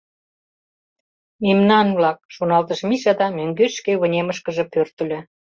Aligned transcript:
«Мемнан-влак!»— 1.43 2.19
шоналтыш 2.35 2.79
Миша 2.89 3.13
да 3.19 3.27
мӧҥгеш 3.37 3.71
шке 3.79 3.93
вынемышкыже 4.01 4.63
пӧртыльӧ. 4.73 5.19